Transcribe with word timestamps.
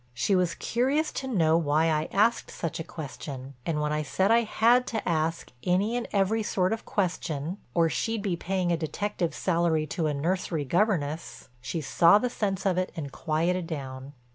She 0.15 0.35
was 0.35 0.55
curious 0.55 1.11
to 1.11 1.27
know 1.27 1.55
why 1.57 1.91
I 1.91 2.09
asked 2.11 2.49
such 2.49 2.79
a 2.79 2.83
question, 2.83 3.53
and 3.67 3.79
when 3.79 3.93
I 3.93 4.01
said 4.01 4.31
I 4.31 4.41
had 4.41 4.87
to 4.87 5.07
ask 5.07 5.51
any 5.63 5.95
and 5.95 6.07
every 6.11 6.41
sort 6.41 6.73
of 6.73 6.85
question 6.85 7.59
or 7.75 7.87
she'd 7.87 8.23
be 8.23 8.35
paying 8.35 8.71
a 8.71 8.77
detective's 8.77 9.37
salary 9.37 9.85
to 9.85 10.07
a 10.07 10.13
nursery 10.15 10.65
governess, 10.65 11.49
she 11.61 11.81
saw 11.81 12.17
the 12.17 12.31
sense 12.31 12.65
of 12.65 12.79
it 12.79 12.91
and 12.95 13.11
quieted 13.11 13.67
down. 13.67 14.13